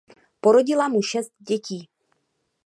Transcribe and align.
Porodila 0.41 0.85
mu 0.93 1.01
šest 1.01 1.31
dětí. 1.47 1.89